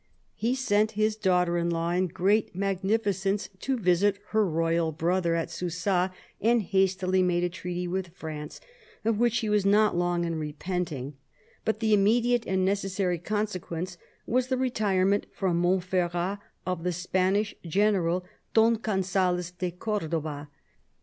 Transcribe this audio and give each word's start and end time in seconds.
He 0.33 0.55
sent 0.55 0.93
his 0.93 1.15
daughter 1.15 1.59
in 1.59 1.69
law 1.69 1.91
in 1.91 2.07
great 2.07 2.55
magnificence 2.55 3.47
to 3.59 3.77
visit 3.77 4.17
her 4.29 4.43
royal 4.43 4.91
brother 4.91 5.35
at 5.35 5.51
Susa, 5.51 6.11
and 6.41 6.63
hastily 6.63 7.21
made 7.21 7.43
a 7.43 7.49
treaty 7.49 7.87
with 7.87 8.07
France, 8.15 8.59
of 9.05 9.19
which 9.19 9.37
he 9.41 9.47
was 9.49 9.63
not 9.63 9.95
long 9.95 10.25
in 10.25 10.39
repenting; 10.39 11.17
but 11.65 11.81
the 11.81 11.93
immediate 11.93 12.47
and 12.47 12.65
necessary 12.65 13.19
consequence 13.19 13.99
was 14.25 14.47
the 14.47 14.57
retirement 14.57 15.27
from 15.33 15.57
Montferrat 15.59 16.39
of 16.65 16.83
the 16.83 16.93
Spanish 16.93 17.53
general, 17.63 18.25
Don 18.55 18.77
Gonzalez 18.81 19.51
de 19.51 19.69
Cordova. 19.69 20.47